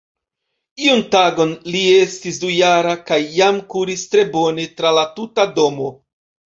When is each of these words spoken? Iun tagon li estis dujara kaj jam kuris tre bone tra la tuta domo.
Iun 0.85 1.03
tagon 1.15 1.51
li 1.75 1.83
estis 1.99 2.41
dujara 2.45 2.97
kaj 3.11 3.21
jam 3.37 3.63
kuris 3.75 4.09
tre 4.15 4.29
bone 4.37 4.71
tra 4.81 4.99
la 5.01 5.07
tuta 5.21 5.49
domo. 5.63 5.97